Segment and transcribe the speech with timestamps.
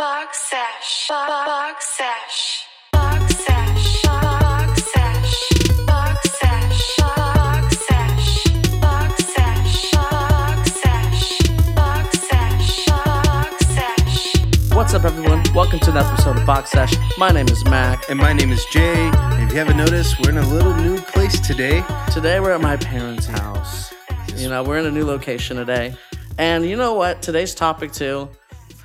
[0.00, 1.08] Box sesh.
[1.10, 2.64] Box sesh.
[14.72, 15.42] What's up, everyone?
[15.54, 16.94] Welcome to the episode of Box Sesh.
[17.18, 18.08] My name is Mac.
[18.08, 19.10] And my name is Jay.
[19.12, 21.84] And if you haven't noticed, we're in a little new place today.
[22.10, 23.92] Today we're at my parents' house.
[24.34, 25.94] You know, we're in a new location today.
[26.38, 27.20] And you know what?
[27.20, 28.30] Today's topic too.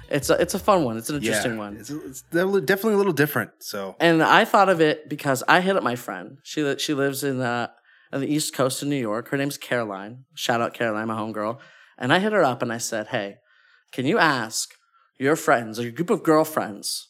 [0.10, 0.98] It's a, it's a fun one.
[0.98, 1.78] It's an interesting one.
[1.78, 3.52] It's, it's definitely a little different.
[3.60, 6.38] So And I thought of it because I hit up my friend.
[6.44, 7.70] She she lives in uh,
[8.14, 9.30] on the East Coast of New York.
[9.30, 10.26] Her name's Caroline.
[10.36, 11.60] Shout out Caroline, my homegirl.
[11.98, 13.38] And I hit her up and I said, "Hey,
[13.92, 14.70] can you ask
[15.18, 17.08] your friends or your group of girlfriends,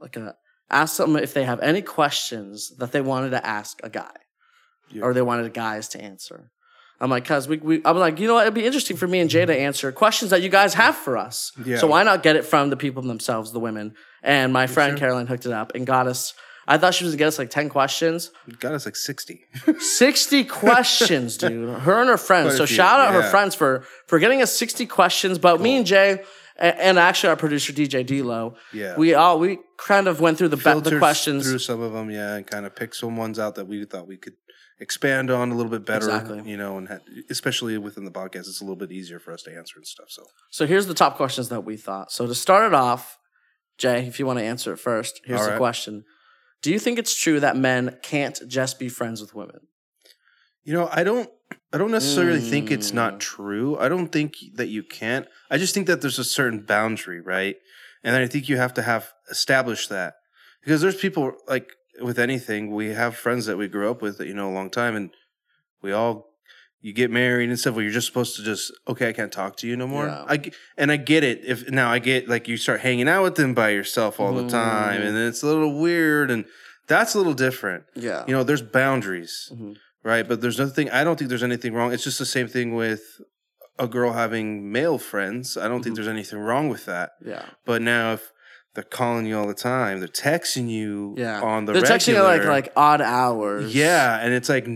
[0.00, 0.32] like, uh,
[0.70, 4.14] ask them if they have any questions that they wanted to ask a guy,
[4.90, 5.02] Yeah.
[5.02, 6.50] or they wanted guys to answer."
[7.00, 8.42] I'm like, cause we, we, I'm like, you know what?
[8.42, 11.16] It'd be interesting for me and Jay to answer questions that you guys have for
[11.16, 11.52] us.
[11.64, 11.78] Yeah.
[11.78, 13.94] So why not get it from the people themselves, the women?
[14.22, 16.34] And my friend Caroline hooked it up and got us.
[16.66, 19.40] I thought she was gonna get us like ten questions, got us like 60.
[19.78, 21.78] sixty questions, dude.
[21.80, 22.48] Her and her friends.
[22.50, 25.38] Quite So shout out her friends for for getting us sixty questions.
[25.38, 26.22] But me and Jay.
[26.60, 28.96] And actually, our producer DJ D'Lo, Yeah.
[28.96, 31.48] we all we kind of went through the ba- the questions.
[31.48, 34.08] through some of them, yeah, and kind of picked some ones out that we thought
[34.08, 34.34] we could
[34.80, 36.06] expand on a little bit better.
[36.06, 36.42] Exactly.
[36.50, 36.98] You know, and ha-
[37.30, 40.06] especially within the podcast, it's a little bit easier for us to answer and stuff.
[40.10, 42.12] So So here's the top questions that we thought.
[42.12, 43.18] So to start it off,
[43.76, 45.58] Jay, if you want to answer it first, here's All the right.
[45.58, 46.04] question:
[46.62, 49.60] Do you think it's true that men can't just be friends with women?
[50.64, 51.30] You know, I don't
[51.72, 52.94] I don't necessarily think it's Mm.
[52.94, 53.78] not true.
[53.78, 55.26] I don't think that you can't.
[55.50, 57.56] I just think that there's a certain boundary, right?
[58.04, 60.14] And I think you have to have established that.
[60.62, 64.26] Because there's people like with anything, we have friends that we grew up with that
[64.28, 65.10] you know a long time and
[65.82, 66.26] we all
[66.80, 69.56] you get married and stuff Well, you're just supposed to just okay, I can't talk
[69.58, 70.06] to you no more.
[70.06, 70.24] Yeah.
[70.28, 71.44] I and I get it.
[71.44, 74.48] If now I get like you start hanging out with them by yourself all the
[74.48, 75.06] time Mm.
[75.06, 76.44] and then it's a little weird and
[76.86, 77.84] that's a little different.
[77.94, 78.24] Yeah.
[78.28, 79.76] You know, there's boundaries Mhm.
[80.04, 80.26] right?
[80.26, 80.88] But there's nothing.
[80.90, 81.92] I don't think there's anything wrong.
[81.92, 83.02] It's just the same thing with
[83.78, 85.56] a girl having male friends.
[85.56, 85.96] I don't think Mhm.
[85.96, 87.12] there's anything wrong with that.
[87.24, 87.44] yeah.
[87.64, 88.32] But now if
[88.74, 91.40] they're calling you all the time, they're texting you Yeah.
[91.40, 93.74] on the They're texting you like like odd hours.
[93.74, 94.66] yeah, and it's like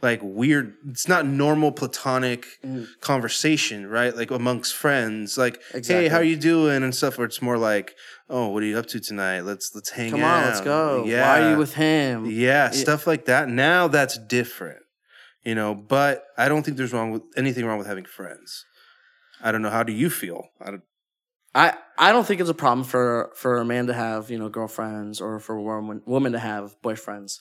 [0.00, 0.74] like weird.
[0.90, 2.88] It's not normal platonic Mm.
[3.00, 4.16] conversation, right?
[4.16, 5.94] Like amongst friends, like Exactly.
[6.04, 7.18] hey, how you doing and stuff.
[7.18, 7.94] Where it's more like,
[8.28, 9.42] oh, what are you up to tonight?
[9.42, 10.34] Let's let's hang Come out.
[10.34, 11.04] Come on, let's go.
[11.06, 12.26] Yeah, Why are you with him?
[12.26, 13.48] yeah, stuff like that.
[13.48, 14.80] Now that's different,
[15.44, 15.72] you know.
[15.72, 18.64] But I don't think there's wrong with anything wrong with having friends.
[19.40, 19.70] I don't know.
[19.70, 20.48] How do you feel?
[20.60, 20.82] I don't,
[21.54, 24.48] I I don't think it's a problem for for a man to have you know
[24.48, 27.40] girlfriends or for a woman woman to have boyfriends,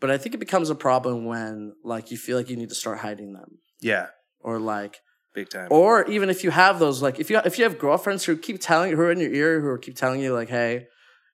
[0.00, 2.74] but I think it becomes a problem when like you feel like you need to
[2.74, 3.58] start hiding them.
[3.80, 4.08] Yeah,
[4.40, 5.00] or like
[5.34, 5.68] big time.
[5.70, 8.60] or even if you have those like if you if you have girlfriends who keep
[8.60, 10.86] telling who are in your ear who keep telling you like hey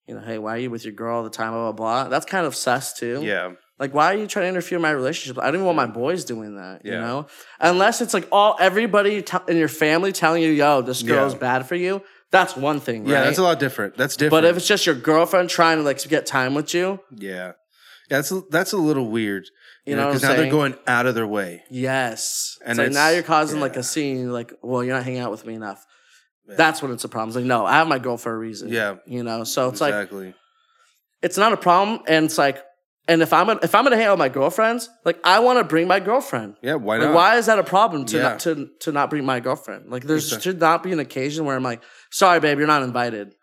[0.07, 2.09] you know hey why are you with your girl all the time blah blah blah
[2.09, 3.21] that's kind of sus too.
[3.23, 5.39] Yeah, like why are you trying to interfere in my relationship?
[5.39, 7.27] I don't even want my boys doing that you know?
[7.61, 11.39] Unless it's like all everybody t- in your family telling you yo this girl's Yeah.
[11.39, 13.13] bad for you that's one thing right?
[13.13, 13.25] yeah.
[13.25, 13.97] That's a lot different.
[13.97, 14.31] That's different.
[14.43, 17.53] but if it's just your girlfriend trying to like get time with you yeah, yeah,
[18.11, 19.45] that's a, that's a little weird.
[19.87, 21.63] You know because now they're going out of their way.
[21.71, 25.31] yes And like now you're causing like a scene like well you're not hanging out
[25.31, 25.85] with me enough
[26.49, 26.55] Yeah.
[26.57, 28.69] that's when it's a problem it's like no i have my girl for a reason
[28.69, 28.97] Yeah.
[29.07, 30.35] you know so it's like exactly.
[31.21, 32.63] it's not a problem and it's like
[33.09, 35.59] and if i'm gonna, if i'm gonna hang out with my girlfriends like i want
[35.59, 36.75] to bring my girlfriend yeah.
[36.75, 38.23] Why like, why is that a problem to Yeah.
[38.23, 40.43] not to to not bring my girlfriend like there Exactly.
[40.43, 43.35] should not be an occasion where i'm like sorry babe you're not invited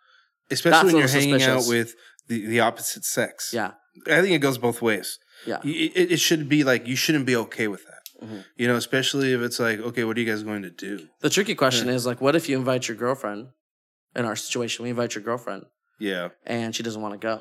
[0.52, 1.94] Especially that's when you're hanging out with
[2.28, 3.52] the, the opposite sex.
[3.54, 3.72] yeah
[4.08, 5.20] I think it goes both ways.
[5.46, 8.04] yeah It, it should be like you shouldn't be okay with that.
[8.26, 8.44] Mhm.
[8.58, 11.08] You know, especially if it's like, okay, what are you guys going to do?
[11.22, 13.48] the tricky question is like what if you invite your girlfriend
[14.16, 15.64] in our situation we invite your girlfriend
[16.00, 17.36] Yeah, and she doesn't want to go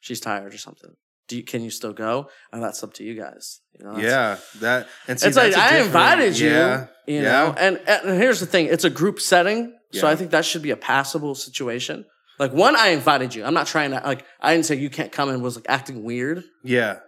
[0.00, 0.92] she's tired or something
[1.32, 4.86] you can you still go and that's up to you guys you know yeah, that
[5.08, 7.22] and see, it's like I invited you, Yeah, you yeah.
[7.22, 7.54] know.
[7.56, 10.70] And, and here's the thing: it's a group setting, so I think that should be
[10.70, 12.04] a passable situation.
[12.38, 13.44] Like one, I invited you.
[13.44, 14.26] I'm not trying to like.
[14.40, 16.44] I didn't say you can't come and was like acting weird.
[16.62, 16.98] yeah,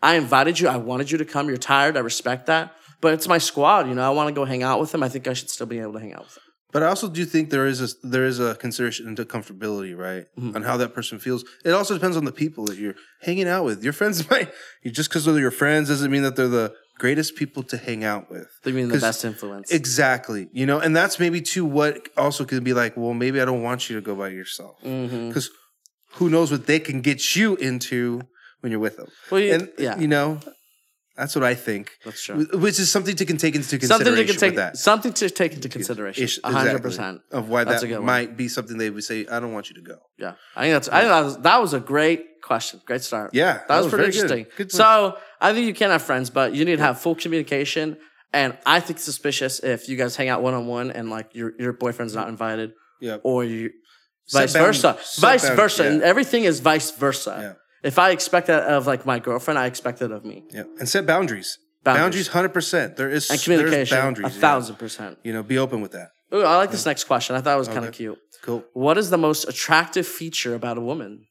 [0.00, 0.68] I invited you.
[0.68, 1.48] I wanted you to come.
[1.48, 1.96] You're tired.
[1.96, 2.72] I respect that.
[3.00, 3.88] But it's my squad.
[3.88, 5.02] You know, I want to go hang out with them.
[5.02, 6.44] I think I should still be able to hang out with them.
[6.72, 10.24] But I also do think there is a there is a consideration into comfortability, right,
[10.38, 10.56] Mhm.
[10.56, 11.44] on how that person feels.
[11.64, 13.84] It also depends on the people that you're hanging out with.
[13.84, 14.50] Your friends might
[14.86, 18.30] just because they're your friends doesn't mean that they're the greatest people to hang out
[18.30, 18.48] with.
[18.64, 19.70] They mean the best influence.
[19.70, 22.96] Exactly, you know, and that's maybe too what also could be like.
[22.96, 25.50] Well, maybe I don't want you to go by yourself because
[26.14, 28.22] who knows what they can get you into
[28.60, 29.08] when you're with them.
[29.30, 29.98] Well, you, and yeah.
[29.98, 30.40] you know,
[31.22, 31.84] That's what I think.
[32.04, 32.46] That's true.
[32.64, 34.76] Which is something to can take into consideration Something to take that.
[34.76, 36.24] something to take into consideration.
[36.24, 36.90] Ish- A hundred exactly.
[36.90, 37.20] percent.
[37.30, 38.06] of why That's that good one.
[38.06, 39.18] might be something they would say.
[39.34, 39.98] I don't want you to go.
[40.18, 40.88] Yeah, I think that's.
[40.88, 42.80] I think that was, that was a great question.
[42.84, 43.28] Great start.
[43.34, 44.22] Yeah, that was, pretty very good.
[44.38, 44.46] interesting.
[44.56, 47.98] Good so I think you can have friends, but you need to have full communication.
[48.32, 51.28] And I think it's suspicious if you guys hang out one on one and like
[51.34, 53.70] your your boyfriend's not invited, Yeah, or you
[54.32, 55.90] vice versa, vice versa, yeah.
[55.90, 57.34] and everything is vice versa.
[57.38, 57.52] Yeah.
[57.82, 60.44] If I expect that of like my girlfriend, I expect that of me.
[60.50, 61.58] yeah, and set boundaries.
[61.84, 62.28] Boundaries.
[62.28, 62.96] Hundred percent.
[62.96, 64.36] There is And there's communication, boundaries.
[64.36, 65.18] a thousand percent.
[65.24, 66.10] You know, be open with that.
[66.32, 67.34] Ooh, I like this next question.
[67.36, 68.18] I thought it was kind of cute.
[68.42, 68.64] Cool.
[68.72, 71.26] What is the most attractive feature about a woman?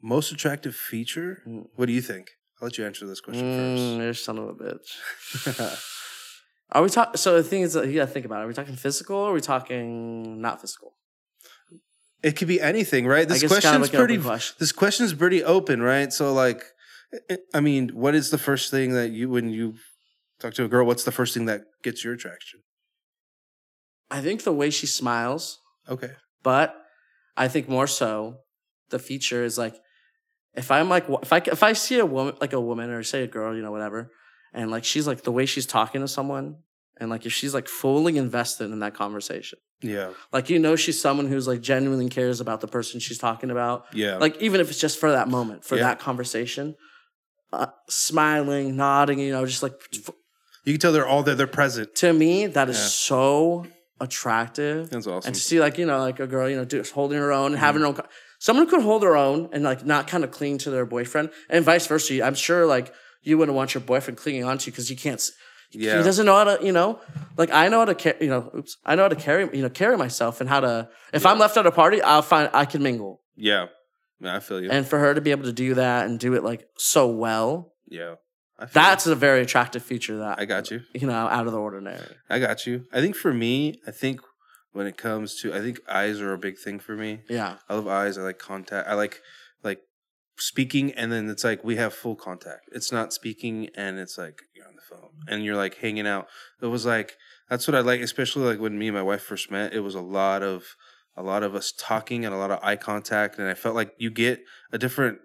[0.00, 1.42] Most attractive feature.
[1.46, 1.66] Mm.
[1.76, 2.30] What do you think?
[2.60, 5.90] I'll let you answer this question Mm, you're son of a bitch.
[6.72, 7.16] Are we talking?
[7.16, 8.44] So the thing is, that you gotta think about it.
[8.44, 9.16] Are we talking physical?
[9.16, 10.94] Or are we talking not physical?
[12.24, 13.28] It could be anything, right?
[13.28, 14.22] This guess it's kind of question's like pretty.
[14.22, 14.56] question.
[14.58, 16.10] This question's pretty open, right?
[16.12, 16.64] So, like,
[17.30, 19.74] I- I mean, what is the first thing that you when you
[20.40, 20.86] talk to a girl?
[20.86, 22.60] What's the first thing that gets your attraction?
[24.10, 26.12] I think the way she smiles, Okay.
[26.42, 26.74] but
[27.36, 28.38] I think more so
[28.90, 29.74] the feature is like
[30.54, 33.22] if I'm like if I if I see a woman like a woman or say
[33.22, 34.10] a girl, you know, whatever,
[34.52, 36.56] and like she's like the way she's talking to someone,
[37.00, 40.10] and like if she's like fully invested in that conversation, Yeah.
[40.32, 43.84] like you know she's someone who's like genuinely cares about the person she's talking about,
[43.92, 44.16] Yeah.
[44.16, 45.84] like even if it's just for that moment for Yeah.
[45.88, 46.74] that conversation
[47.52, 50.10] uh, smiling nodding you know just like f-
[50.64, 51.34] you can tell they're all there.
[51.36, 51.94] They're present.
[51.96, 52.86] to me that is Yeah.
[52.86, 53.66] so
[54.00, 55.28] attractive That's awesome.
[55.28, 57.46] and to see like you know like a girl you know just holding her own
[57.46, 57.64] and Mm-hmm.
[57.64, 58.06] having her own co-
[58.38, 61.64] someone could hold her own and like not kind of cling to their boyfriend and
[61.64, 62.92] vice versa i'm sure like
[63.22, 65.22] you wouldn't want your boyfriend clinging on to you because you can't
[65.72, 65.98] Yeah.
[65.98, 66.98] he doesn't know how to you know
[67.36, 69.62] like i know how to carry you know oops i know how to carry you
[69.62, 72.64] know carry myself and how to if i'm left at a party i'll find i
[72.64, 73.66] can mingle Yeah.
[74.20, 74.70] Yeah, I feel you.
[74.70, 77.72] and for her to be able to do that and do it like so well
[77.88, 78.14] yeah.
[78.72, 80.38] That's a very attractive feature that.
[80.38, 80.80] I got you.
[80.94, 82.00] you know out of the ordinary
[82.30, 82.86] I got you.
[82.92, 84.20] I think for me, I think
[84.72, 87.20] when it comes to, I think eyes are a big thing for me.
[87.28, 88.16] yeah I love eyes.
[88.16, 88.88] I like contact.
[88.88, 89.20] I like
[90.36, 92.68] speaking, and then it's like we have full contact.
[92.72, 96.26] It's not speaking, and it's like you're on the phone, and you're like hanging out.
[96.62, 97.16] It was like
[97.48, 99.72] that's what I like, especially like when me and my wife first met.
[99.74, 100.64] It was a lot of
[101.16, 103.92] a lot of us talking and a lot of eye contact, and I felt like
[103.98, 104.40] you get
[104.72, 105.18] a different.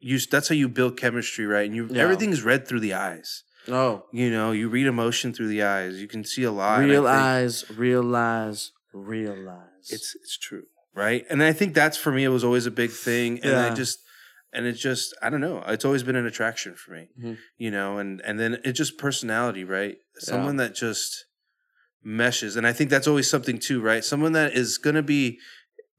[0.00, 1.66] You that's how you build chemistry, right?
[1.66, 2.02] And you Yeah.
[2.02, 3.42] everything's read through the eyes.
[3.66, 6.00] no You know, you read emotion through the eyes.
[6.00, 6.78] You can see a lot.
[6.78, 10.64] I think- realize realize realize it's it's true
[10.94, 13.72] right and i think that's for me it was always a big thing and i
[13.74, 13.98] just
[14.52, 17.38] and it's just i don't know it's always been an attraction for me Mhm.
[17.58, 19.96] you know and and then it's just personality right?
[20.18, 21.26] Someone that just
[22.02, 24.04] meshes and i think that's always something too right?
[24.04, 25.38] Someone that is going to be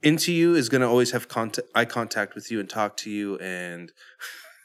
[0.02, 3.10] into you is going to always have contact, eye contact with you and talk to
[3.10, 3.92] you and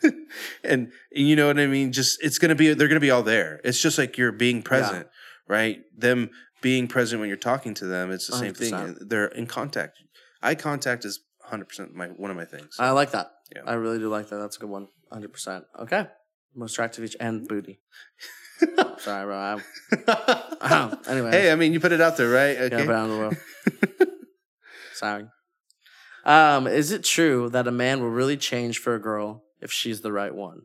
[0.65, 1.93] and you know what i mean?
[1.93, 3.61] Just it's going to be they're going to be all there.
[3.65, 5.09] It's just like you're being present
[5.49, 5.81] right?
[5.97, 6.31] Them
[6.63, 8.97] being present when you're talking to them it's the same thing.
[9.01, 9.99] They're in contact.
[10.43, 11.21] Eye contact is
[11.51, 12.77] 100% my one of my things.
[12.79, 13.31] I like that.
[13.55, 13.62] Yeah.
[13.67, 14.37] I really do like that.
[14.37, 14.88] That's a good one.
[15.12, 15.64] 100%.
[15.81, 16.06] Okay.
[16.55, 17.81] Most attractive each and booty.
[18.99, 19.61] Sorry, bro.
[20.61, 21.31] I, anyway.
[21.32, 23.37] hey i mean you put it out there right Yeah, okay don't.
[24.94, 25.26] Sorry.
[26.25, 30.00] Um, is it true that a man will really change for a girl if she's
[30.00, 30.62] the right one?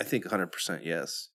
[0.00, 1.28] I think 100% yes.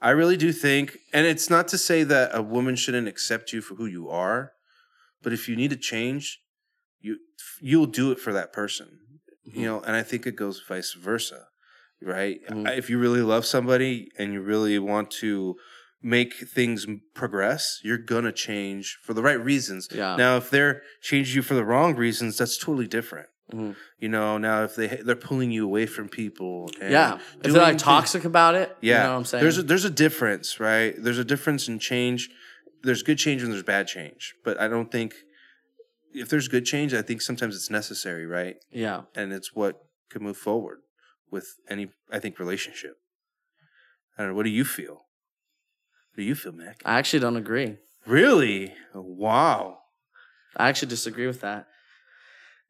[0.00, 3.60] I really do think, and it's not to say that a woman shouldn't accept you
[3.62, 4.52] for who you are,
[5.22, 6.40] but if you need to change,
[7.02, 7.18] you
[7.60, 8.98] you'll do it for that person,
[9.44, 9.80] you know.
[9.80, 11.46] And I think it goes vice versa,
[12.00, 12.40] right?
[12.48, 12.76] Mhm.
[12.78, 15.56] If you really love somebody and you really want to
[16.04, 19.88] make things progress, you're gonna change for the right reasons.
[19.92, 20.16] Yeah.
[20.16, 23.28] Now, if they're changing you for the wrong reasons, that's totally different.
[23.52, 23.76] Mhm.
[23.98, 27.18] You know, now if they they're pulling you away from people, and yeah.
[27.36, 29.42] If they're like things- toxic about it, yeah, you know what I'm saying?
[29.42, 30.94] There's a, there's a difference, right?
[30.98, 32.30] There's a difference in change.
[32.82, 35.14] There's good change and there's bad change, but I don't think
[36.14, 38.56] if there's good change, I think sometimes it's necessary, right?
[38.70, 39.02] yeah.
[39.14, 39.76] And it's what
[40.10, 40.78] could move forward
[41.30, 42.96] with any, I think, relationship.
[44.16, 44.36] I don't know.
[44.36, 44.94] What do you feel?
[44.94, 46.82] What do you feel, Mac?
[46.84, 47.78] I actually don't agree.
[48.06, 48.74] Really?
[48.94, 49.78] Wow.
[50.56, 51.66] I actually disagree with that.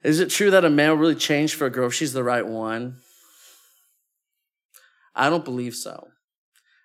[0.04, 2.24] Is it true that a man will really change for a girl if she's the
[2.24, 2.98] right one?
[5.14, 6.08] I don't believe so.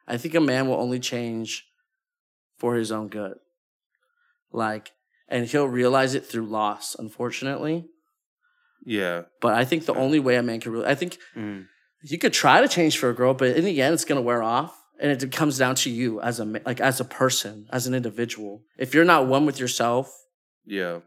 [0.08, 1.66] I think a man will only change
[2.58, 3.36] for his own good.
[4.52, 4.92] Like,
[5.28, 7.86] and he'll realize it through loss, unfortunately.
[8.86, 9.24] Yeah.
[9.42, 11.66] But I think the only way a man can really, I think Mm.
[12.04, 14.42] you could try to change for a girl, but in the end, it's gonna wear
[14.44, 17.94] off, and it comes down to you as a like as a person, as an
[17.94, 18.64] individual.
[18.78, 20.12] If you're not one with yourself,
[20.66, 21.00] Yeah.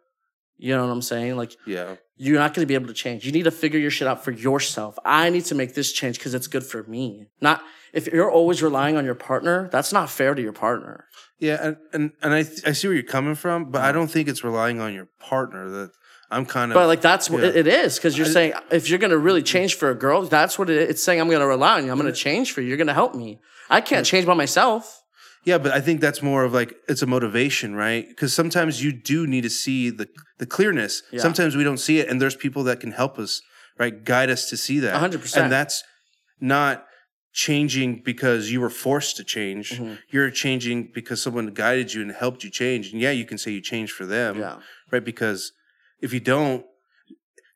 [0.61, 1.37] You know what I'm saying?
[1.37, 1.97] Like Yeah.
[2.17, 3.25] you're not going to be able to change.
[3.25, 4.99] You need to figure your shit out for yourself.
[5.05, 7.27] I need to make this change because it's good for me.
[7.41, 7.63] Not
[7.93, 9.69] if you're always relying on your partner.
[9.73, 11.07] That's not fair to your partner.
[11.39, 13.81] Yeah, and and, and I I see where you're coming from, but.
[13.83, 13.95] I mm.
[13.95, 15.71] don't think it's relying on your partner.
[15.71, 15.91] That
[16.31, 17.51] I'm kind of But like that's what Yeah.
[17.55, 19.47] it is because you're I- saying if you're going to really mm-hmm.
[19.47, 20.89] change for a girl, that's what it is.
[20.91, 21.91] It's saying I'm going to rely on you.
[21.91, 22.69] I'm going to change for you.
[22.69, 23.41] You're going to help me.
[23.71, 25.00] I can't change by myself.
[25.45, 28.07] Yeah, but I think that's more of like it's a motivation, right?
[28.09, 31.03] Because sometimes you do need to see the the clearness.
[31.13, 31.21] Yeah.
[31.21, 33.41] Sometimes we don't see it, and there's people that can help us,
[33.79, 34.05] right?
[34.05, 34.95] Guide us to see that.
[35.01, 35.37] 100%.
[35.43, 35.83] and that's
[36.41, 36.85] not
[37.33, 39.79] changing because you were forced to change.
[39.79, 39.99] Mhm.
[40.11, 42.93] You're changing because someone guided you and helped you change.
[42.93, 44.39] And yeah, you can say you changed for them.
[44.39, 44.57] Yeah.
[44.91, 45.05] right?
[45.05, 45.53] Because
[46.01, 46.65] if you don't,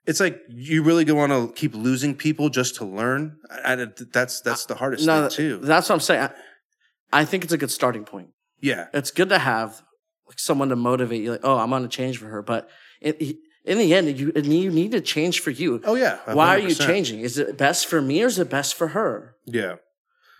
[0.06, 3.36] it's like you really don't want to keep losing people just to learn.
[3.64, 5.58] And that's that's the hardest No, thing too.
[5.58, 6.28] that's what I'm saying.
[7.20, 8.28] I, think it's a good starting point.
[8.60, 9.82] yeah, It's good to have
[10.28, 11.32] like someone to motivate you.
[11.32, 12.68] Like, oh, I'm going to change for her, but
[13.00, 15.80] it, in the end, you you need to change for you.
[15.84, 16.18] oh yeah.
[16.32, 17.20] Why are you changing?
[17.20, 19.36] Is it best for me or is it best for her?
[19.46, 19.76] Yeah,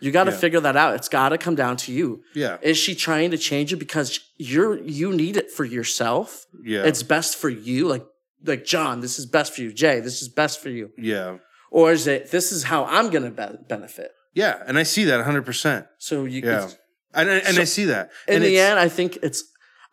[0.01, 0.37] You got to Yeah.
[0.45, 0.95] figure that out.
[0.95, 2.23] It's got to come down to you.
[2.35, 6.45] yeah, Is she trying to change it because you're you need it for yourself?
[6.63, 6.83] yeah.
[6.89, 7.89] It's best for you.
[7.89, 8.05] Like
[8.45, 9.73] like John, this is best for you.
[9.73, 10.91] Jay, this is best for you.
[10.99, 11.39] yeah,
[11.71, 14.11] Or is it this is how I'm gonna be- benefit?
[14.35, 14.63] Yeah.
[14.67, 15.45] And I see that 100.
[15.47, 16.69] percent So you Yeah,
[17.15, 18.11] and I- and So- I see that.
[18.29, 19.45] in and the it's- end, I think it's.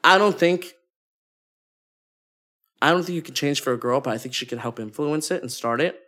[0.04, 0.74] I don't think.
[2.82, 4.80] I don't think you can change for a girl, but I think she can help
[4.80, 6.00] influence it and start it.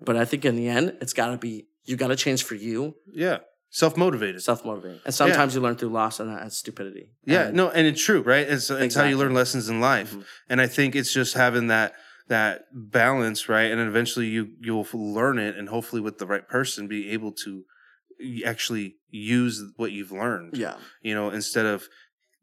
[0.00, 2.54] But I think in the end, it's got to be you got to change for
[2.54, 3.38] you, yeah,
[3.70, 4.42] self motivated.
[4.42, 7.12] self motivating, and sometimes you learn through loss and that's stupidity.
[7.24, 8.46] Yeah, And- no, and it's true, right?
[8.48, 10.24] It's it's how you learn lessons in life, Mhm.
[10.50, 11.94] and I think it's just having that
[12.28, 13.70] that balance, right?
[13.70, 17.64] And eventually you you'll learn it, and hopefully with the right person, be able to
[18.44, 20.56] actually use what you've learned.
[20.56, 20.74] yeah.
[21.02, 21.88] you know, instead of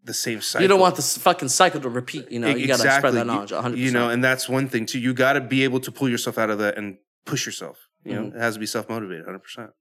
[0.03, 0.61] the same cycle.
[0.63, 2.31] You don't want this fucking cycle to repeat.
[2.31, 3.51] You know, you got to spread that knowledge.
[3.51, 3.77] 100.
[3.77, 4.99] You know, and that's one thing too.
[4.99, 7.77] You got to be able to pull yourself out of that and push yourself.
[8.03, 8.35] You know, Mhm.
[8.35, 9.71] it has to be self motivated, hundred percent.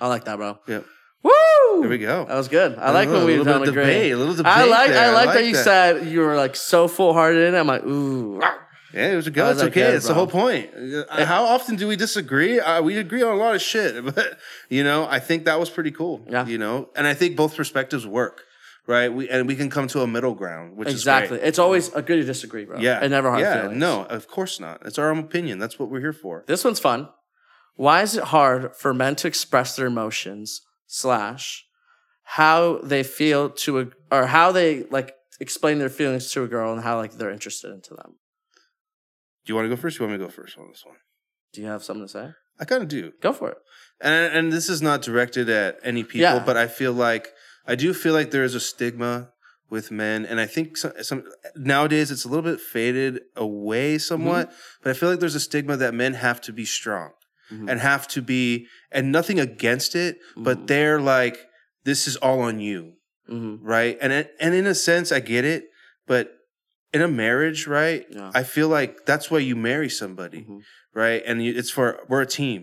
[0.00, 0.58] I like that, bro.
[0.66, 0.80] Yeah.
[1.22, 1.80] Woo!
[1.80, 2.24] There we go.
[2.24, 2.76] That was good.
[2.78, 4.52] I like A when we little bit don't debate, a little debate.
[4.52, 4.90] I like.
[4.90, 7.58] I like that you said you were like so full hearted in it.
[7.58, 8.40] I'm like, ooh.
[8.94, 9.50] Yeah, it was a good.
[9.50, 9.80] It's that okay.
[9.80, 10.70] good, it's the whole point.
[11.10, 12.60] How often do we disagree?
[12.60, 15.68] Uh, we agree on a lot of shit, but you know, I think that was
[15.70, 16.24] pretty cool.
[16.28, 16.46] Yeah.
[16.46, 18.42] You know, and I think both perspectives work,
[18.86, 19.12] right?
[19.12, 21.38] We and we can come to a middle ground, which Exactly.
[21.40, 22.78] It's always a good to disagree, bro.
[22.78, 23.80] Yeah, And never hard Yeah, feelings.
[23.80, 24.82] no, of course not.
[24.86, 25.58] It's our own opinion.
[25.58, 26.44] That's what we're here for.
[26.46, 27.08] This one's fun.
[27.76, 31.64] Why is it hard for men to express their emotions slash
[32.22, 36.72] how they feel to a or how they like explain their feelings to a girl
[36.72, 38.14] and how like they're interested into them?
[39.44, 39.98] Do you want to go first?
[40.00, 40.96] Or you want me to go first on this one?
[41.52, 42.30] Do you have something to say?
[42.58, 43.12] I kind of do.
[43.20, 43.58] Go for it.
[44.00, 46.42] and and this is not directed at any people, Yeah.
[46.44, 47.28] but I feel like
[47.66, 49.30] I do feel like there is a stigma
[49.70, 51.24] with men, and I think some, some
[51.56, 54.52] nowadays it's a little bit faded away somewhat.
[54.82, 57.10] But I feel like there's a stigma that men have to be strong
[57.52, 57.70] Mhm.
[57.70, 60.66] and have to be, and nothing against it, but Mhm.
[60.68, 61.38] they're like,
[61.84, 62.94] this is all on you,
[63.28, 63.58] Mhm.
[63.62, 63.96] right?
[64.00, 65.64] And and in a sense, I get it,
[66.06, 66.24] but
[66.94, 68.06] in a marriage, right?
[68.10, 68.30] Yeah.
[68.34, 70.60] I feel like that's why you marry somebody, Mhm.
[70.94, 71.22] right?
[71.26, 72.60] And you, it's for we're a team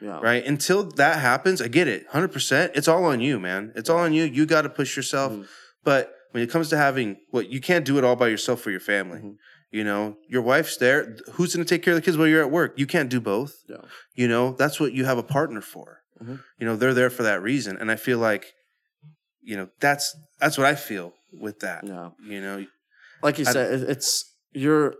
[0.00, 0.18] Yeah.
[0.22, 0.42] right?
[0.44, 2.72] Until that happens, I get it, hundred percent.
[2.74, 3.72] It's all on you, man.
[3.76, 4.24] It's all on you.
[4.24, 5.32] You got to push yourself.
[5.32, 5.46] Mhm.
[5.84, 8.70] But when it comes to having what you can't do it all by yourself for
[8.70, 9.20] your family.
[9.20, 9.36] Mhm.
[9.70, 11.16] You know, your wife's there.
[11.32, 12.74] Who's going to take care of the kids while you're at work?
[12.76, 13.52] You can't do both.
[13.68, 13.78] Yeah.
[14.14, 16.00] You know, that's what you have a partner for.
[16.22, 16.40] Mhm.
[16.58, 18.44] You know, they're there for that reason, and I feel like,
[19.42, 21.84] you know, that's that's what I feel with that.
[21.84, 22.10] Yeah.
[22.32, 22.66] You know,
[23.22, 24.94] Like you I- said, it's you're.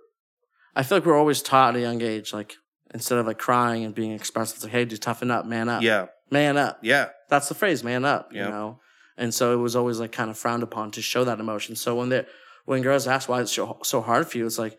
[0.74, 2.54] I feel like we're always taught at a young age, like
[2.94, 5.82] instead of like crying and being expressive, it's like, hey, just toughen up, man up,
[5.82, 6.78] yeah, man up.
[6.82, 8.32] yeah, That's the phrase, man up.
[8.32, 8.50] You Yep.
[8.50, 8.80] know,
[9.18, 11.76] and so it was always like kind of frowned upon to show that emotion.
[11.76, 12.24] So when they
[12.64, 14.78] when girls ask why it's so, so hard for you, it's like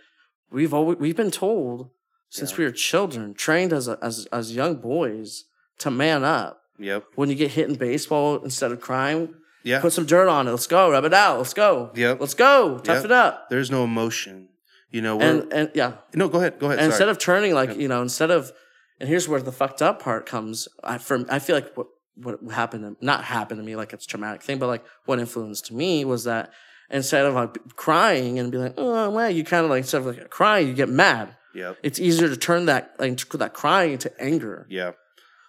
[0.51, 1.89] we've always we've been told
[2.29, 2.57] since Yeah.
[2.59, 5.43] we were children, trained as a, as as young boys
[5.79, 6.62] to man up.
[6.79, 9.82] yep, When you get hit in baseball, instead of crying, yeah.
[9.82, 10.51] put some dirt on it.
[10.51, 11.38] Let's go, rub it out.
[11.38, 11.91] Let's go.
[11.96, 12.20] Yep.
[12.20, 12.79] Let's go.
[12.79, 13.50] Tough it up.
[13.50, 14.50] There's no emotion.
[14.91, 16.84] You know, And and yeah, no, go ahead, go ahead.
[16.86, 17.75] instead of turning like Yeah.
[17.77, 18.51] you know instead of
[19.00, 22.38] and here's where the fucked up part comes i from i feel like what what
[22.53, 25.72] happened to, not happened to me like it's a traumatic thing but like what influenced
[25.72, 26.51] me was that
[26.91, 30.05] instead of like crying and be like oh well you kind of like instead of
[30.05, 31.74] like crying you get mad Yeah.
[31.82, 34.91] it's easier to turn that like that crying into anger yeah.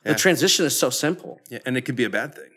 [0.05, 0.17] the Yeah.
[0.17, 2.53] transition is so simple Yeah, and it could be a bad thing.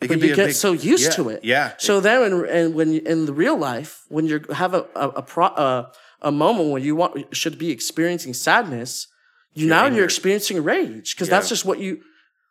[0.00, 1.72] It but you get big- so used yeah, to it Yeah.
[1.78, 5.22] so then, when, and when in the real life, when you have a a a,
[5.22, 5.92] pro, a
[6.22, 9.06] a moment when you want should be experiencing sadness,
[9.52, 9.96] you You're now angry.
[9.98, 12.00] you're experiencing rage because that's just what you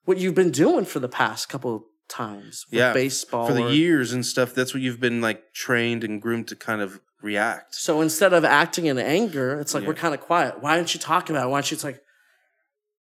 [0.05, 2.65] what you've been doing for the past couple times.
[2.69, 4.53] with Yeah, baseball for the or- years and stuff.
[4.55, 7.75] That's what you've been like trained and groomed to kind of react.
[7.75, 10.61] So instead of acting in anger, it's like we're kind of quiet.
[10.61, 11.49] Why don't you talk about it?
[11.49, 11.75] Why don't you?
[11.75, 12.01] It's like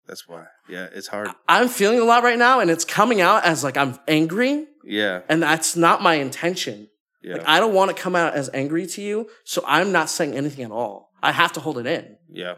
[0.06, 0.44] That's why.
[0.70, 1.30] Yeah, it's hard.
[1.48, 5.22] I'm feeling a lot right now, and it's coming out as like I'm angry, Yeah,
[5.28, 6.88] and that's not my intention.
[7.22, 10.08] yeah, Like I don't want to come out as angry to you, so I'm not
[10.10, 11.12] saying anything at all.
[11.22, 12.54] I have to hold it in yeah,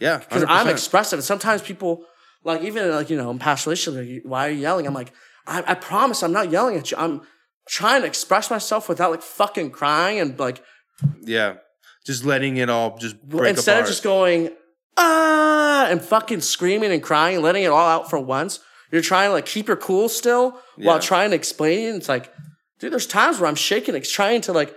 [0.00, 0.18] yeah.
[0.18, 1.18] because I'm expressive.
[1.18, 2.04] And sometimes people,
[2.42, 4.86] like even like you know, in past relationships, like, why are you yelling?
[4.86, 5.12] I'm like,
[5.46, 6.96] I, I promise, I'm not yelling at you.
[6.98, 7.22] I'm
[7.66, 10.62] trying to express myself without like fucking crying and like
[11.22, 11.54] yeah,
[12.04, 13.84] just letting it all just break instead apart.
[13.84, 14.50] of just going
[14.96, 18.60] ah and fucking screaming and crying and letting it all out for once.
[18.92, 21.00] You're trying to like keep your cool still while Yeah.
[21.00, 21.96] trying to explain it.
[21.96, 22.32] It's like,
[22.78, 24.74] dude, there's times where I'm shaking, it's trying to like,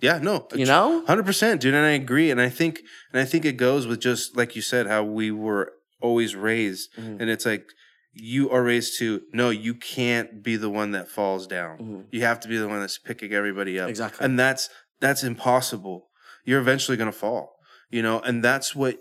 [0.00, 1.74] yeah, no, you know, hundred percent, dude.
[1.74, 2.30] And I agree.
[2.30, 2.80] And I think,
[3.12, 6.88] and I think it goes with just like you said, how we were always raised,
[6.96, 7.20] Mhm.
[7.20, 7.66] and it's like
[8.12, 11.78] you are raised to no, you can't be the one that falls down.
[11.78, 12.04] Mhm.
[12.10, 13.90] You have to be the one that's picking everybody up.
[13.90, 14.24] Exactly.
[14.24, 16.08] And that's that's impossible.
[16.44, 17.52] You're eventually gonna fall.
[17.90, 18.98] You know, and that's what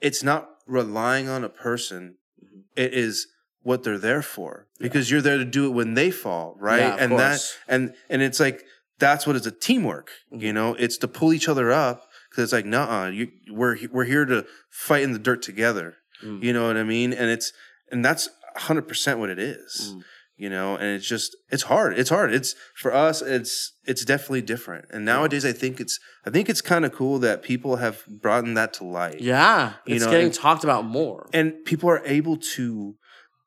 [0.00, 2.16] it's not relying on a person.
[2.42, 2.62] Mhm.
[2.76, 3.26] It is
[3.62, 4.66] what they're there for.
[4.78, 6.80] Because you're there to do it when they fall, right?
[6.80, 7.20] Yeah, and course.
[7.66, 8.64] that and and it's like
[8.98, 10.10] that's what it's a teamwork.
[10.30, 10.54] You Mhm.
[10.54, 14.24] know, it's to pull each other up because it's like, nah, you we're we're here
[14.24, 15.96] to fight in the dirt together.
[16.22, 16.42] Mm.
[16.42, 17.12] You know what I mean?
[17.12, 17.52] And it's
[17.92, 20.04] and that's hundred percent what it is Mm.
[20.44, 22.32] You know and it's just it's hard it's hard.
[22.38, 22.50] It's
[22.82, 23.52] for us it's
[23.90, 24.84] it's definitely different.
[24.92, 28.44] And nowadays i think it's i think it's kind of cool that people have brought
[28.60, 29.20] that to light.
[29.20, 31.20] Yeah, You it's know, getting and- talked about more.
[31.38, 32.94] and people are able to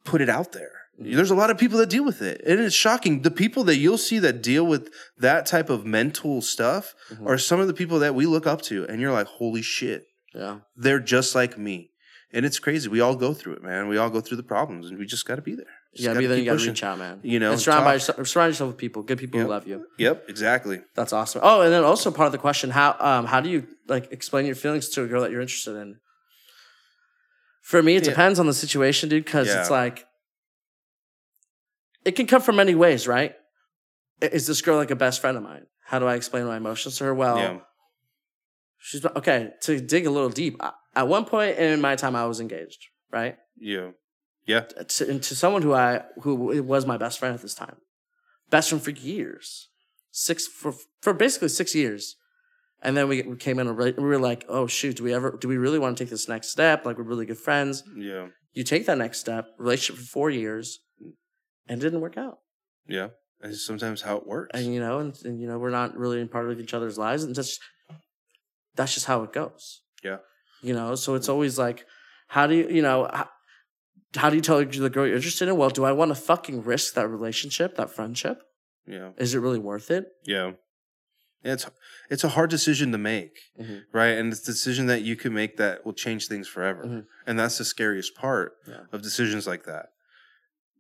[0.06, 0.72] put it out there.
[1.02, 1.16] Mhm.
[1.18, 2.38] there's a lot of people that deal with it.
[2.46, 3.14] And it's shocking.
[3.24, 4.84] The people that you'll see that deal with
[5.28, 7.26] that type of mental stuff Mhm.
[7.30, 10.02] are some of the people that we look up to and you're like holy shit.
[10.36, 11.78] Yeah, they're just like me.
[12.36, 12.88] And it's crazy.
[12.90, 13.88] We all go through it man.
[13.88, 16.20] We all go through the problems and we just got to be there Just gotta
[16.20, 16.38] be there.
[16.38, 16.72] You gotta pushing.
[16.72, 17.20] reach out, man.
[17.24, 19.46] You know, and surround, by yourself, surround yourself with people, good people Yep.
[19.48, 19.86] who love you.
[20.00, 21.42] yep exactly That's awesome.
[21.44, 24.46] Oh, and then also part of the question: how um how do you like explain
[24.46, 26.00] your feelings to a girl that you're interested in?
[27.62, 28.10] For me, it Yeah.
[28.10, 29.24] depends on the situation, dude.
[29.26, 30.06] Because it's like
[32.06, 33.36] it can come from many ways, right?
[34.22, 35.66] Is this girl like a best friend of mine?
[35.86, 37.14] How do I explain my emotions to her?
[37.14, 37.60] Well, yeah
[38.80, 39.52] she's okay.
[39.62, 40.60] To dig a little deep,
[40.96, 43.38] at one point in my time, I was engaged, right?
[43.58, 43.92] yeah
[44.46, 47.78] yeah to, and to someone who I who was my best friend at this time,
[48.50, 49.70] best friend for years,
[50.12, 52.16] six for for basically six years,
[52.82, 55.38] and then we, we came in and we were like, oh shoot, do we ever
[55.40, 56.86] do we really want to take this next step?
[56.86, 57.84] Like we're really good friends.
[57.96, 60.80] yeah You take that next step, relationship for four years,
[61.68, 62.40] and it didn't work out.
[62.88, 63.10] Yeah,
[63.42, 64.52] and it's sometimes how it works.
[64.54, 66.98] And you know, and, and you know, we're not really in part of each other's
[66.98, 67.60] lives, and just
[68.76, 69.82] that's just how it goes.
[70.04, 70.18] Yeah.
[70.62, 71.86] You know, so it's always like,
[72.28, 73.30] how do you, you know, how,
[74.16, 75.58] how do you tell the girl you're interested in?
[75.58, 78.44] Well, do I want to fucking risk that relationship, that friendship?
[78.86, 80.08] yeah, Is it really worth it?
[80.24, 80.52] yeah,
[81.44, 81.54] yeah.
[81.54, 81.66] It's
[82.10, 83.84] it's a hard decision to make, Mhm.
[83.92, 84.18] right?
[84.18, 87.06] And it's a decision that you can make that will change things forever, Mhm.
[87.26, 88.86] and that's the scariest part Yeah.
[88.92, 89.90] of decisions like that.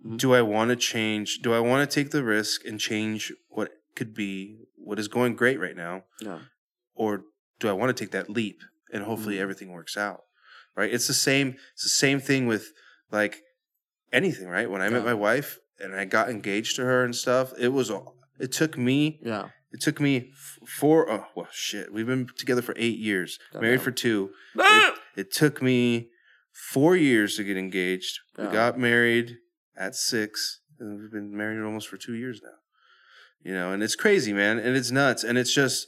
[0.05, 0.17] Mhm.
[0.17, 1.39] Do I want to change?
[1.41, 5.35] Do I want to take the risk and change what could be what is going
[5.35, 6.41] great right now, No.
[6.93, 7.23] or
[7.59, 9.39] do I want to take that leap and hopefully Mhm.
[9.41, 10.23] everything works out?
[10.75, 10.93] Right?
[10.93, 11.55] It's the same.
[11.73, 12.73] It's the same thing with
[13.13, 13.41] like
[14.11, 14.69] anything, right?
[14.69, 17.89] When I met my wife and I got engaged to her and stuff, it was
[17.89, 18.15] all.
[18.39, 19.19] It took me.
[19.23, 19.49] Yeah.
[19.71, 20.31] It took me
[20.67, 21.09] four.
[21.09, 21.93] Oh well, shit.
[21.93, 23.83] We've been together for eight years, married Goddamn.
[23.85, 24.29] for two.
[24.55, 26.09] It, it took me
[26.51, 28.19] four years to get engaged.
[28.37, 29.37] We got married
[29.75, 32.49] at six, and we've been married almost for two years now.
[33.43, 35.87] You know, and it's crazy, man, and it's nuts, and it's just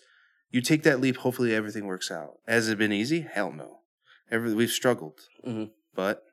[0.49, 1.17] you take that leap.
[1.17, 2.39] Hopefully, everything works out.
[2.47, 3.21] Has it been easy?
[3.21, 3.79] Hell no.
[4.31, 5.69] Every we've struggled, Mhm.
[5.93, 6.23] but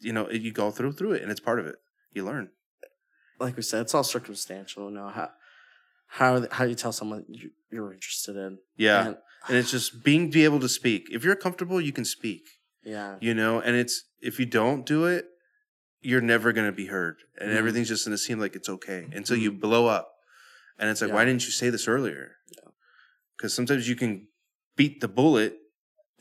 [0.00, 1.76] you know, you go through through it, and it's part of it.
[2.12, 2.50] You learn.
[3.38, 4.88] Like we said, it's all circumstantial.
[4.90, 5.30] You know how
[6.06, 8.58] how how you tell someone you, you're interested in.
[8.76, 9.16] Yeah, And-
[9.48, 11.08] and it's just being be able to speak.
[11.10, 12.42] If you're comfortable, you can speak.
[12.84, 13.16] yeah.
[13.20, 15.26] you know and it's if you don't do it
[16.00, 17.56] you're never going to be heard and Mhm.
[17.60, 20.06] everything's just going to seem like it's okay until you blow up
[20.78, 22.36] and it's like why didn't you say this earlier
[23.36, 24.28] because sometimes you can
[24.76, 25.52] beat the bullet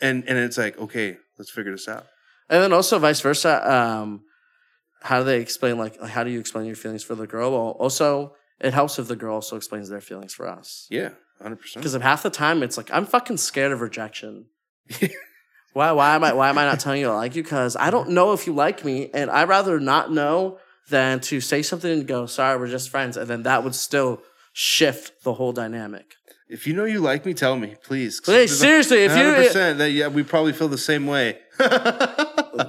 [0.02, 2.08] and and it's like okay let's figure this out
[2.50, 3.72] And then also vice versa.
[3.72, 4.24] Um,
[5.04, 7.52] how do they explain like, how do you explain your feelings for the girl?
[7.52, 10.86] Well, also it helps if the girl also explains their feelings for us.
[10.90, 14.48] yeah 100% Because of half the time it's like I'm fucking scared of rejection.
[15.74, 17.44] why why am I why am I not telling you I like you?
[17.44, 20.58] Because I don't know if you like me, and I'd rather not know
[20.90, 24.22] than to say something and go, sorry, we're just friends, and then that would still
[24.54, 26.16] shift the whole dynamic.
[26.50, 29.92] if you know you like me tell me please Please, seriously, if you 100% that
[29.92, 31.38] yeah we probably feel the same way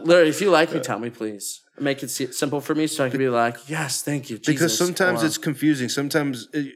[0.02, 1.60] literally, if you like me, tell me, please.
[1.78, 4.46] Make it simple for me, so I can be like, yes, thank you, Jesus.
[4.54, 6.74] because sometimes or- it's confusing sometimes it,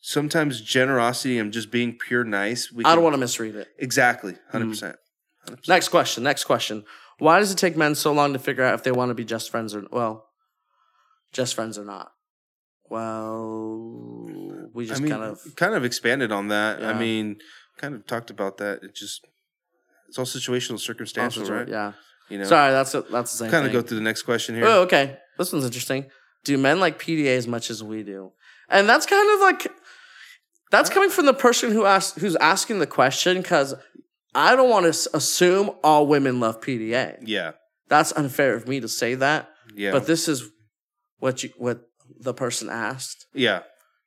[0.00, 2.70] sometimes generosity and just being pure nice.
[2.70, 3.68] We I don't can- want to misread it.
[3.78, 4.52] exactly Mm.
[4.52, 4.96] 100 percent.
[5.68, 6.22] Next question.
[6.22, 6.84] Next question.
[7.18, 9.24] Why does it take men so long to figure out if they want to be
[9.24, 10.28] just friends or well,
[11.32, 12.12] just friends or not?
[12.90, 16.82] Well, we just I mean, kind of kind of expanded on that.
[16.84, 17.38] I mean,
[17.78, 18.82] kind of talked about that.
[18.82, 19.24] It just
[20.08, 21.68] it's all situational, circumstantial, also- right?
[21.68, 21.92] Yeah.
[22.32, 23.50] You know, Sorry, that's a, that's the same.
[23.50, 24.64] kind of go through the next question here.
[24.66, 25.18] Oh, okay.
[25.38, 26.06] This one's interesting.
[26.44, 28.32] Do men like PDA as much as we do?
[28.68, 29.68] And that's kind of like
[30.70, 33.74] that's coming from the person who asked who's asking the question because
[34.34, 37.18] I don't want to assume all women love PDA.
[37.22, 37.52] Yeah,
[37.88, 39.50] That's unfair of me to say that.
[39.76, 40.48] yeah, But this is
[41.18, 41.82] what you what
[42.18, 43.26] the person asked.
[43.34, 43.60] yeah.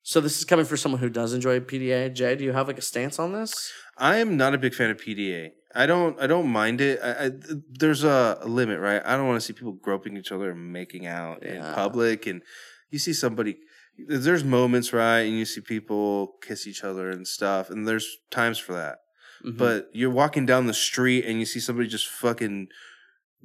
[0.08, 2.14] So this is coming for someone who does enjoy PDA.
[2.14, 3.72] Jay, do you have like a stance on this?
[3.98, 5.50] I am not a big fan of PDA.
[5.76, 6.20] I don't.
[6.22, 7.00] I don't mind it.
[7.04, 7.32] I, I,
[7.70, 9.02] there's a, limit, right?
[9.06, 12.26] I don't want to see people groping each other and making out in public.
[12.28, 12.42] And
[12.90, 13.58] you see somebody.
[13.98, 15.22] There's moments, right?
[15.22, 17.70] And you see people kiss each other and stuff.
[17.70, 18.98] And there's times for that.
[19.46, 19.58] Mhm.
[19.58, 22.68] But you're walking down the street and you see somebody just fucking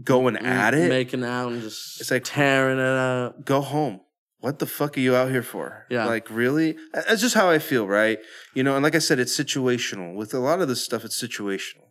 [0.03, 0.89] going at it.
[0.89, 3.45] making out and just It's like- tearing it up.
[3.45, 4.01] go home.
[4.41, 5.85] What the fuck are you out here for?
[5.91, 6.07] Yeah.
[6.07, 6.75] Like, really?
[6.95, 8.19] That's just how I feel, right?
[8.55, 10.15] You know, and like I said, it's situational.
[10.15, 11.90] With a lot of this stuff, it's situational.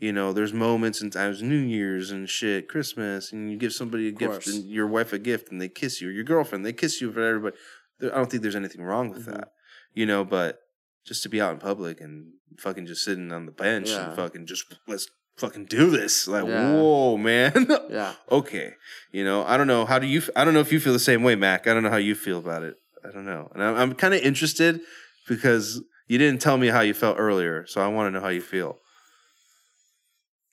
[0.00, 4.08] You know, there's moments and times, New Year's and shit, Christmas, and you give somebody
[4.08, 6.72] a gift and your wife a gift and they kiss you, or your girlfriend, they
[6.72, 7.56] kiss you for everybody.
[8.02, 9.32] I don't think there's anything wrong with Mhm.
[9.34, 9.52] that.
[9.92, 10.60] You know, but
[11.04, 14.06] just to be out in public and fucking just sitting on the bench Yeah.
[14.08, 16.26] and fucking just let's fucking do this.
[16.26, 16.74] Like, Yeah.
[16.76, 17.66] whoa, man.
[17.90, 18.14] Yeah.
[18.30, 18.74] okay,
[19.12, 19.84] you know, I don't know.
[19.84, 20.22] How do you?
[20.34, 21.66] I don't know if you feel the same way, Mac.
[21.66, 22.76] I don't know how you feel about it.
[23.04, 24.80] I don't know, and I'm, I'm kind of interested
[25.28, 28.28] because you didn't tell me how you felt earlier, so I want to know how
[28.30, 28.78] you feel.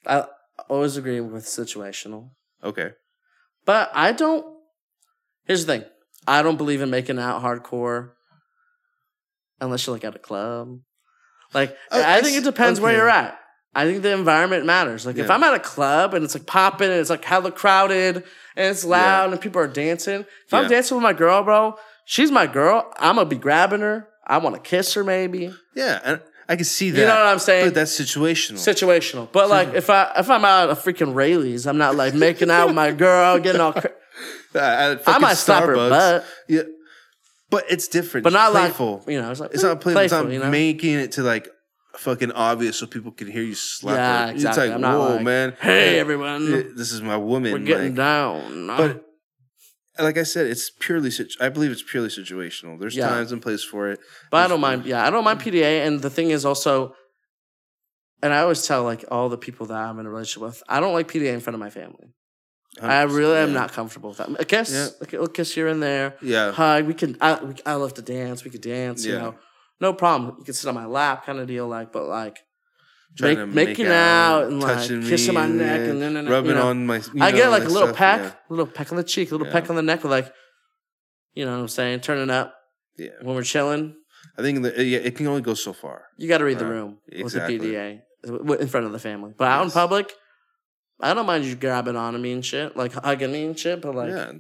[0.08, 0.26] I
[0.70, 2.32] always agree with situational.
[2.64, 2.92] Okay,
[3.66, 4.46] But I don't.
[5.46, 5.90] Here's the thing.
[6.28, 8.12] I don't believe in making out hardcore
[9.62, 10.80] unless you're like at a club.
[11.54, 13.40] Like Oh, I think it depends where you're at.
[13.74, 15.06] I think the environment matters.
[15.06, 18.18] Like if I'm at a club and it's like popping and it's like hella crowded
[18.18, 18.26] and
[18.72, 20.22] it's loud and people are dancing.
[20.48, 22.92] If I'm dancing with my girl, bro, she's my girl.
[22.98, 24.08] I'm gonna be grabbing her.
[24.26, 25.54] I want to kiss her, maybe.
[25.76, 27.00] yeah, and I can see that.
[27.00, 27.68] You know what I'm saying?
[27.68, 28.54] But that's situational.
[28.56, 29.30] Situational.
[29.32, 32.68] But like if I if I'm out a freaking Raley's, I'm not like making out
[32.68, 33.74] with my girl, getting all.
[33.74, 33.92] Cra-
[34.56, 36.62] at I fucking might slap her butt, Yeah,
[37.50, 38.24] but it's different.
[38.24, 39.00] but not playful.
[39.00, 39.30] like you know.
[39.32, 40.02] It's like It's not playful.
[40.04, 40.50] It's not you know?
[40.50, 41.50] making it to like
[41.98, 44.32] fucking obvious so people can hear you slap Yeah, her.
[44.34, 44.64] exactly.
[44.64, 45.54] It's like, I'm not whoa, like, man.
[45.60, 47.52] Hey everyone, this is my woman.
[47.52, 48.68] we're getting like- down.
[48.68, 49.04] But
[50.00, 51.12] like I said, it's purely.
[51.12, 52.80] situ- I believe it's purely situational.
[52.80, 53.10] There's Yeah.
[53.10, 54.00] times and place for it.
[54.32, 54.86] But I don't mind.
[54.86, 55.50] Yeah, I don't mind mm-hmm.
[55.50, 55.86] PDA.
[55.86, 56.96] And the thing is also,
[58.22, 60.80] and I always tell like all the people that I'm in a relationship with, I
[60.80, 62.14] don't like PDA in front of my family.
[62.82, 64.30] I really am not comfortable with that.
[64.40, 64.88] A kiss, Yeah.
[65.00, 66.86] like a kiss here and there, Yeah, hug.
[66.86, 67.18] We can.
[67.20, 68.44] I, we, I love to dance.
[68.44, 69.04] We could dance.
[69.06, 69.20] You Yeah.
[69.20, 69.36] know,
[69.82, 70.36] no problem.
[70.38, 71.68] You can sit on my lap, kind of deal.
[71.68, 72.38] Like, but like.
[73.20, 76.56] Make, making make out, out, and like kissing my neck and then and, rubbing you
[76.56, 76.98] know, on my.
[76.98, 78.32] you I get like a little stuff, peck, Yeah.
[78.50, 79.54] a little peck on the cheek, a little Yeah.
[79.54, 80.32] peck on the neck, like,
[81.34, 82.54] you know what I'm saying, turning up
[82.98, 83.10] yeah.
[83.22, 83.96] when we're chilling.
[84.38, 86.04] I think that yeah, it can only go so far.
[86.18, 86.72] You got to read the Right.
[86.72, 87.58] room Exactly.
[87.58, 89.34] with the PDA in front of the family.
[89.36, 90.14] But out in public,
[91.02, 93.82] I don't mind you grabbing on me and shit, like hugging me and shit.
[93.82, 94.32] But like, yeah.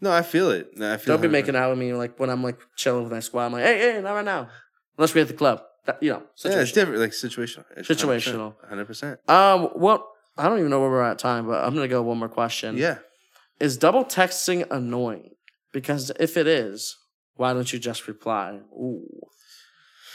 [0.00, 0.68] No, I feel it.
[0.80, 1.14] I feel.
[1.14, 3.46] don't be making out with me like when I'm like chilling with my squad.
[3.46, 4.48] I'm like, hey, hey, not right now,
[4.96, 5.62] unless we're at the club.
[5.86, 7.00] That, you know, Yeah, it's different.
[7.00, 7.64] Like situational.
[7.76, 8.54] It's Situational.
[8.68, 9.18] Hundred percent.
[9.28, 10.04] Um, what?
[10.36, 12.76] I don't even know where we're at time, but I'm gonna go one more question.
[12.76, 12.98] Yeah.
[13.58, 15.30] Is double texting annoying?
[15.72, 16.96] Because if it is,
[17.36, 18.60] why don't you just reply?
[18.72, 19.06] Ooh.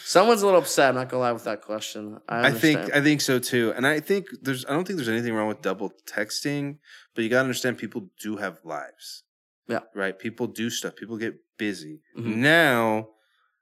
[0.04, 0.90] Someone's a little upset.
[0.90, 2.20] I'm not gonna lie with that question.
[2.30, 2.96] I, I think.
[2.96, 5.62] I think so too, and I think there's I don't think there's anything wrong with
[5.64, 6.78] double texting,
[7.16, 9.24] but you gotta understand people do have lives.
[9.68, 9.80] Yeah.
[9.96, 10.18] Right.
[10.18, 10.96] People do stuff.
[10.96, 12.36] People get busy Mhm.
[12.36, 13.08] now,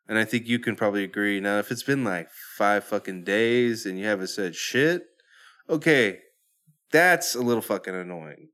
[0.08, 1.40] and I think you can probably agree.
[1.40, 5.04] Now, if it's been like five fucking days and you haven't said shit,
[5.70, 6.20] okay,
[6.92, 8.50] that's a little fucking annoying.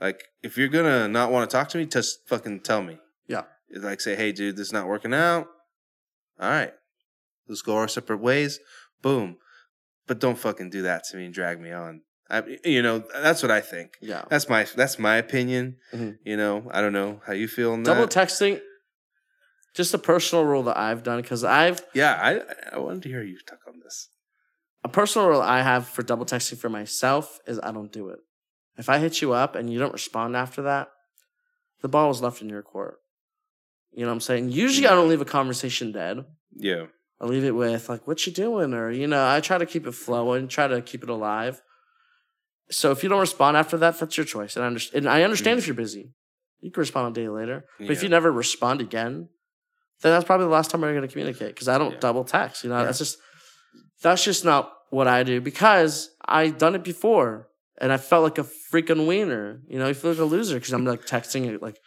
[0.00, 2.98] Like if you're gonna not want to talk to me, just fucking tell me.
[3.28, 3.42] Yeah.
[3.74, 5.46] Like say, hey, dude, this is not working out.
[6.40, 6.72] All right,
[7.48, 8.58] let's go our separate ways.
[9.02, 9.36] Boom.
[10.06, 12.02] But don't fucking do that to me and drag me on.
[12.28, 13.92] I, you know, that's what I think.
[14.00, 14.24] yeah.
[14.28, 15.76] That's my that's my opinion.
[15.92, 16.18] Mhm.
[16.24, 18.10] You know, I don't know how you feel on Double that.
[18.10, 18.60] texting,
[19.74, 23.22] just a personal rule that I've done because I've yeah, I I wanted to hear
[23.22, 24.08] you talk on this.
[24.82, 28.20] a personal rule I have for double texting for myself is I don't do it.
[28.76, 30.88] If I hit you up and you don't respond after that,
[31.82, 32.98] the ball is left in your court.
[33.92, 34.50] You know what I'm saying?
[34.50, 36.24] Usually I don't leave a conversation dead.
[36.56, 36.86] Yeah,
[37.20, 39.86] I leave it with like, "What you doing?" or you know, I try to keep
[39.86, 41.60] it flowing, try to keep it alive.
[42.70, 45.04] So if you don't respond after that, that's your choice, and I understand.
[45.04, 45.58] And I understand mm.
[45.58, 46.14] if you're busy,
[46.60, 47.66] you can respond a day later.
[47.78, 49.28] But if you never respond again,
[50.02, 52.00] then that's probably the last time we're going to communicate because I don't Yeah.
[52.00, 52.64] double text.
[52.64, 52.84] You know, Yeah.
[52.84, 53.18] that's just
[54.02, 57.48] that's just not what I do because I done it before
[57.80, 59.60] and I felt like a freaking wiener.
[59.68, 61.78] You know, you feel like a loser because I'm like texting it like.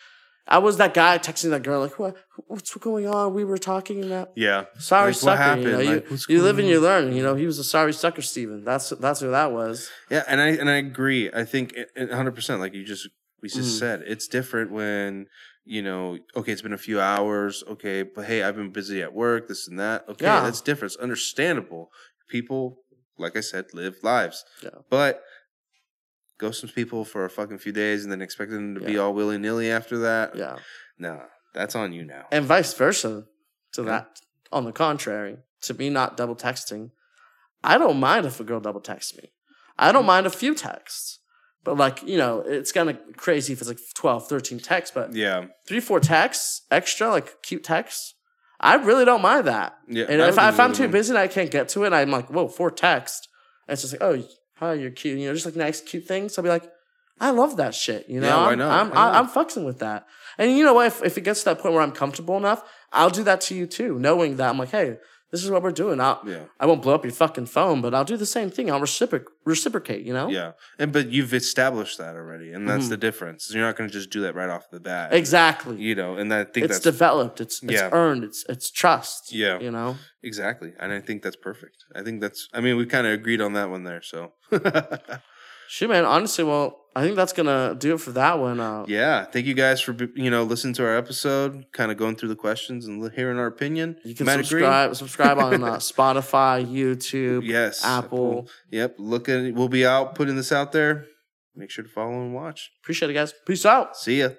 [0.50, 2.16] I was that guy texting that girl like, what,
[2.48, 3.34] what's going on?
[3.34, 4.32] We were talking and that.
[4.38, 4.64] Yeah.
[4.80, 5.32] Sorry, Like, sucker.
[5.32, 5.64] what happened?
[5.66, 6.72] You, know, Like, you, what's you going live and on?
[6.72, 7.14] you learn.
[7.18, 8.64] You know, he was a sorry sucker, Steven.
[8.64, 9.90] That's that's who that was.
[10.10, 11.30] Yeah, and I and I agree.
[11.34, 12.62] I think one hundred percent.
[12.62, 13.10] Like you just
[13.42, 13.80] we just Mm.
[13.80, 15.28] said, it's different when
[15.66, 16.18] you know.
[16.36, 17.64] Okay, it's been a few hours.
[17.68, 19.48] Okay, but hey, I've been busy at work.
[19.48, 20.06] This and that.
[20.10, 20.42] Okay, Yeah.
[20.44, 20.94] that's different.
[20.94, 21.92] It's understandable.
[22.30, 22.84] People,
[23.18, 24.46] like I said, live lives.
[24.64, 24.70] Yeah.
[24.90, 25.24] But
[26.38, 29.14] ghost some people for a fucking few days and then expect them to be all
[29.14, 30.36] willy nilly after that.
[30.36, 30.58] Yeah.
[30.98, 31.24] Nah,
[31.54, 32.28] that's on you now.
[32.32, 33.26] and vice versa
[33.74, 33.88] to Yeah.
[33.90, 34.20] that
[34.52, 36.92] on the contrary to me not double texting
[37.64, 39.32] i don't mind if a girl double texts me
[39.78, 41.20] i don't mind a few texts
[41.68, 45.14] but like you know it's kind of crazy if it's like 12 13 texts but
[45.14, 48.14] yeah, three four texts extra like cute texts
[48.62, 50.06] i really don't mind that yeah.
[50.08, 52.30] and if, I, if I'm too busy and i can't get to it i'm like
[52.30, 53.28] whoa four texts
[53.68, 54.24] it's just like oh
[54.56, 56.72] hi you're cute you know just like nice cute things i'll be like
[57.20, 58.08] I love that shit.
[58.08, 58.80] You know, Yeah, why I'm, not?
[58.80, 59.16] I'm, Why not?
[59.16, 60.06] I'm fucking with that.
[60.38, 60.86] And you know what?
[60.86, 63.56] If, if it gets to that point where I'm comfortable enough, I'll do that to
[63.56, 64.98] you too, knowing that I'm like, hey,
[65.32, 66.00] this is what we're doing.
[66.00, 66.44] I'll, Yeah.
[66.60, 68.72] I won't blow up your fucking phone, but I'll do the same thing.
[68.72, 70.30] I'll reciproc- reciprocate, you know?
[70.30, 72.90] Yeah, and but you've established that already, and that's Mhm.
[72.90, 73.52] the difference.
[73.54, 75.14] You're not going to just do that right off the bat.
[75.14, 75.78] Exactly.
[75.78, 77.42] You know, and I think it's that's developed.
[77.42, 77.90] It's it's Yeah.
[77.92, 78.24] earned.
[78.24, 79.34] It's it's trust.
[79.34, 79.60] Yeah.
[79.60, 79.98] You know?
[80.24, 81.78] exactly, and I think that's perfect.
[81.96, 82.48] I think that's.
[82.54, 84.02] I mean, we kind of agreed on that one there.
[84.02, 84.34] So,
[85.68, 86.06] Shoot, man.
[86.06, 88.60] Honestly, well, I think that's gonna do it for that one.
[88.60, 92.16] Uh, yeah, thank you guys for you know listening to our episode, kind of going
[92.16, 93.98] through the questions and hearing our opinion.
[94.04, 94.44] You can agree.
[94.44, 98.50] subscribe subscribe on uh, Spotify, YouTube, Yes, Apple.
[98.72, 99.54] Yep, looking.
[99.54, 101.06] We'll be out putting this out there.
[101.56, 102.72] Make sure to follow and watch.
[102.82, 103.34] Appreciate it, guys.
[103.46, 103.96] Peace out.
[103.98, 104.30] See ya.